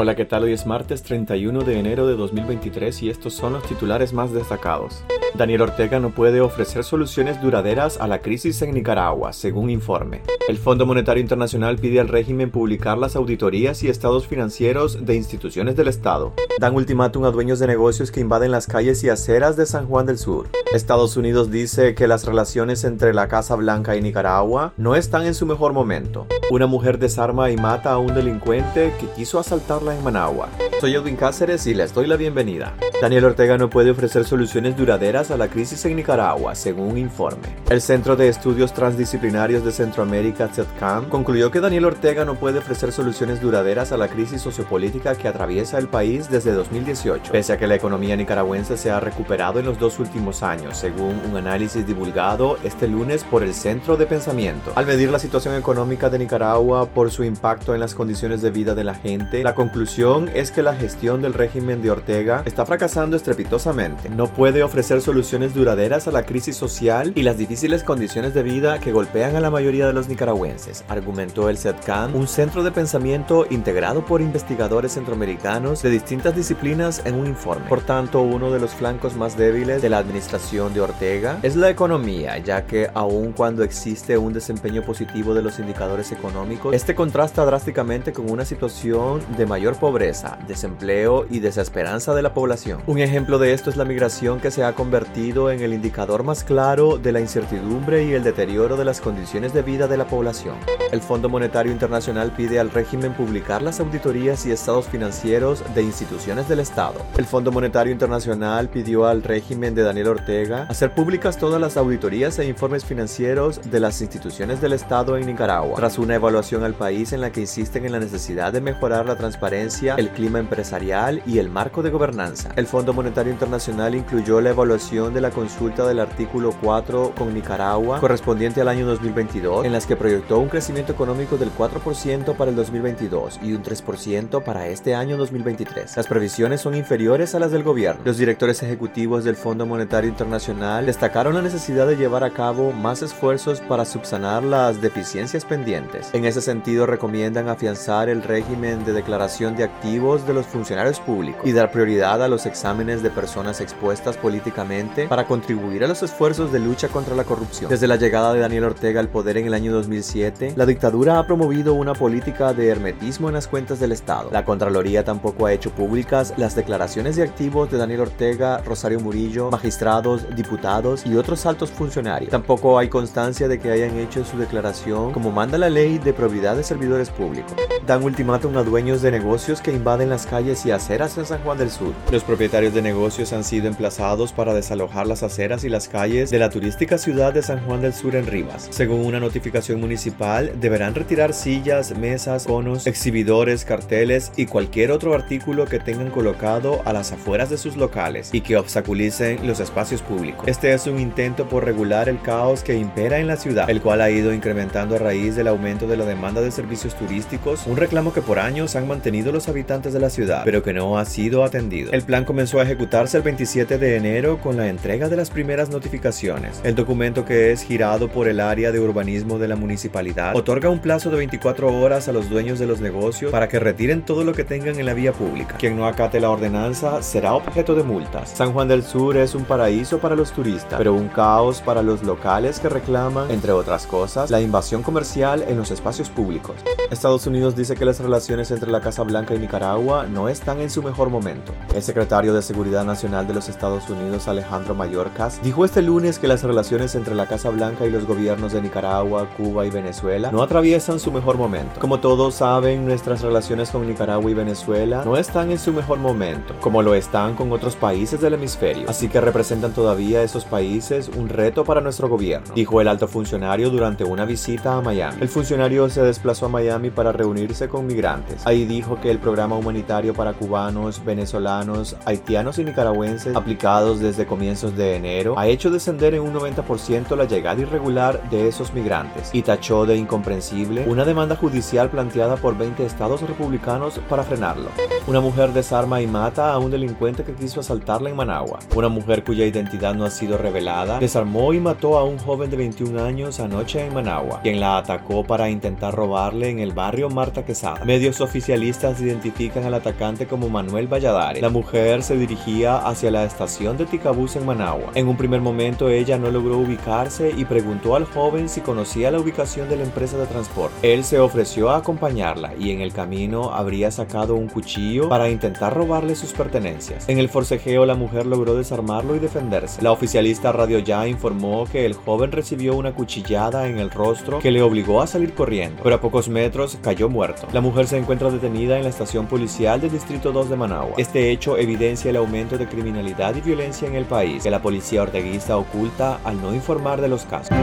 [0.00, 0.44] Hola, ¿qué tal?
[0.44, 5.02] Hoy es martes 31 de enero de 2023 y estos son los titulares más destacados.
[5.34, 10.22] Daniel Ortega no puede ofrecer soluciones duraderas a la crisis en Nicaragua, según informe.
[10.46, 15.74] El Fondo Monetario Internacional pide al régimen publicar las auditorías y estados financieros de instituciones
[15.74, 16.32] del Estado.
[16.60, 20.06] Dan ultimátum a dueños de negocios que invaden las calles y aceras de San Juan
[20.06, 20.46] del Sur.
[20.72, 25.34] Estados Unidos dice que las relaciones entre la Casa Blanca y Nicaragua no están en
[25.34, 26.28] su mejor momento.
[26.50, 30.48] Una mujer desarma y mata a un delincuente que quiso asaltarla en Managua.
[30.80, 32.72] Soy Edwin Cáceres y les doy la bienvenida.
[33.02, 37.48] Daniel Ortega no puede ofrecer soluciones duraderas a la crisis en Nicaragua, según un informe.
[37.68, 42.92] El Centro de Estudios Transdisciplinarios de Centroamérica, CETCAM, concluyó que Daniel Ortega no puede ofrecer
[42.92, 47.66] soluciones duraderas a la crisis sociopolítica que atraviesa el país desde 2018, pese a que
[47.66, 52.56] la economía nicaragüense se ha recuperado en los dos últimos años, según un análisis divulgado
[52.64, 54.72] este lunes por el Centro de Pensamiento.
[54.74, 58.74] Al medir la situación económica de Nicaragua por su impacto en las condiciones de vida
[58.74, 63.16] de la gente, la conclusión es que la gestión del régimen de Ortega está fracasando
[63.16, 64.08] estrepitosamente.
[64.08, 68.78] No puede ofrecer soluciones duraderas a la crisis social y las difíciles condiciones de vida
[68.78, 73.46] que golpean a la mayoría de los nicaragüenses, argumentó el CETCAM, un centro de pensamiento
[73.50, 77.68] integrado por investigadores centroamericanos de distintas disciplinas en un informe.
[77.68, 81.70] Por tanto, uno de los flancos más débiles de la administración de Ortega es la
[81.70, 87.44] economía, ya que aun cuando existe un desempeño positivo de los indicadores económicos, este contrasta
[87.44, 92.82] drásticamente con una situación de mayor pobreza, desempleo y desesperanza de la población.
[92.88, 96.42] Un ejemplo de esto es la migración que se ha convertido en el indicador más
[96.42, 100.56] claro de la incertidumbre y el deterioro de las condiciones de vida de la población.
[100.90, 106.48] El Fondo Monetario Internacional pide al régimen publicar las auditorías y estados financieros de instituciones
[106.48, 106.94] del Estado.
[107.16, 112.36] El Fondo Monetario Internacional pidió al régimen de Daniel Ortega hacer públicas todas las auditorías
[112.40, 117.12] e informes financieros de las instituciones del Estado en Nicaragua, tras una evaluación al país
[117.12, 121.38] en la que insisten en la necesidad de mejorar la transparencia, el clima empresarial y
[121.38, 122.50] el marco de gobernanza.
[122.56, 128.00] El Fondo Monetario Internacional incluyó la evaluación de la consulta del artículo 4 con Nicaragua
[128.00, 132.56] correspondiente al año 2022, en las que proyectó un crecimiento económico del 4% para el
[132.56, 135.96] 2022 y un 3% para este año 2023.
[135.96, 138.00] Las previsiones son inferiores a las del gobierno.
[138.04, 143.02] Los directores ejecutivos del Fondo Monetario Internacional destacaron la necesidad de llevar a cabo más
[143.02, 146.08] esfuerzos para subsanar las deficiencias pendientes.
[146.14, 151.42] En ese sentido, recomiendan afianzar el régimen de declaración de activos de los funcionarios públicos
[151.44, 156.52] y dar prioridad a los exámenes de personas expuestas políticamente para contribuir a los esfuerzos
[156.52, 157.70] de lucha contra la corrupción.
[157.70, 161.26] Desde la llegada de Daniel Ortega al poder en el año 2007, la dictadura ha
[161.26, 164.30] promovido una política de hermetismo en las cuentas del Estado.
[164.32, 169.50] La Contraloría tampoco ha hecho públicas las declaraciones de activos de Daniel Ortega, Rosario Murillo,
[169.50, 172.30] magistrados, diputados y otros altos funcionarios.
[172.30, 176.56] Tampoco hay constancia de que hayan hecho su declaración como manda la ley de probidad
[176.56, 177.52] de servidores públicos.
[177.86, 181.58] Dan ultimátum a dueños de negocios que invaden las calles y aceras en San Juan
[181.58, 181.92] del Sur.
[182.12, 186.38] Los propietarios de negocios han sido emplazados para desalojar las aceras y las calles de
[186.38, 188.68] la turística ciudad de San Juan del Sur en Rivas.
[188.70, 195.64] Según una notificación municipal, deberán retirar sillas, mesas, conos, exhibidores, carteles y cualquier otro artículo
[195.64, 200.46] que tengan colocado a las afueras de sus locales y que obstaculicen los espacios públicos.
[200.46, 204.00] Este es un intento por regular el caos que impera en la ciudad, el cual
[204.00, 208.12] ha ido incrementando a raíz del aumento de la demanda de servicios turísticos, un reclamo
[208.12, 211.44] que por años han mantenido los habitantes de la ciudad, pero que no ha sido
[211.44, 211.92] atendido.
[211.92, 215.70] El plan comenzó a ejecutarse el 27 de enero con la entrega de las primeras
[215.70, 216.60] notificaciones.
[216.64, 220.80] El documento que es girado por el área de urbanismo de la municipalidad otorga un
[220.80, 224.32] plazo de 24 horas a los dueños de los negocios para que retiren todo lo
[224.32, 225.56] que tengan en la vía pública.
[225.58, 228.30] Quien no acate la ordenanza será objeto de multas.
[228.30, 232.02] San Juan del Sur es un paraíso para los turistas, pero un caos para los
[232.02, 236.56] locales que reclaman, entre otras cosas, la invasión comercial en los espacios públicos.
[236.90, 240.70] Estados Unidos dice que las relaciones entre la Casa Blanca y Nicaragua no están en
[240.70, 241.52] su mejor momento.
[241.74, 246.28] El secretario de Seguridad Nacional de los Estados Unidos, Alejandro Mayorkas, dijo este lunes que
[246.28, 250.42] las relaciones entre la Casa Blanca y los gobiernos de Nicaragua, Cuba y Venezuela no
[250.42, 251.80] atraviesan su mejor momento.
[251.80, 256.54] Como todos saben, nuestras relaciones con Nicaragua y Venezuela no están en su mejor momento,
[256.60, 258.88] como lo están con otros países del hemisferio.
[258.88, 263.70] Así que representan todavía esos países un reto para nuestro gobierno, dijo el alto funcionario
[263.70, 265.18] durante una visita a Miami.
[265.20, 268.46] El funcionario se desplazó a Miami para reunirse con migrantes.
[268.46, 274.76] Ahí dijo que el programa humanitario para cubanos, venezolanos, haitianos y nicaragüenses aplicados desde comienzos
[274.76, 279.40] de enero ha hecho descender en un 90% la llegada irregular de esos migrantes y
[279.40, 284.68] tachó de incomprensible una demanda judicial planteada por 20 estados republicanos para frenarlo.
[285.06, 288.58] Una mujer desarma y mata a un delincuente que quiso asaltarla en Managua.
[288.76, 292.58] Una mujer cuya identidad no ha sido revelada desarmó y mató a un joven de
[292.58, 297.46] 21 años anoche en Managua, quien la atacó para intentar robarle en el barrio Marta
[297.46, 297.86] Quesada.
[297.86, 301.42] Medios oficialistas identifican al atacante como Manuel Valladares.
[301.42, 304.92] La mujer se dirigía hacia la estación de Ticabús en Managua.
[304.94, 309.18] En un primer momento ella no logró ubicarse y preguntó al joven si conocía la
[309.18, 310.76] ubicación de la empresa de transporte.
[310.82, 315.74] Él se ofreció a acompañarla y en el camino habría sacado un cuchillo para intentar
[315.74, 317.08] robarle sus pertenencias.
[317.08, 319.82] En el forcejeo la mujer logró desarmarlo y defenderse.
[319.82, 324.50] La oficialista Radio Ya informó que el joven recibió una cuchillada en el rostro que
[324.50, 327.46] le obligó a salir corriendo, pero a pocos metros cayó muerto.
[327.52, 330.94] La mujer se encuentra detenida en la estación policial del Distrito 2 de Managua.
[330.96, 335.02] Este hecho evidencia el aumento de criminalidad y violencia en el país, que la policía
[335.02, 337.54] orteguista oculta al no informar de los casos.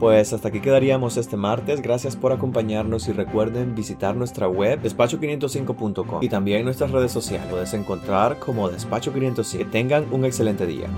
[0.00, 1.82] Pues hasta aquí quedaríamos este martes.
[1.82, 7.46] Gracias por acompañarnos y recuerden visitar nuestra web despacho505.com y también nuestras redes sociales.
[7.50, 9.64] Puedes encontrar como Despacho 505.
[9.64, 10.88] Que tengan un excelente día.